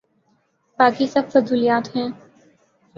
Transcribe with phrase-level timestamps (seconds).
[0.79, 2.09] باقی سب فضولیات ہیں۔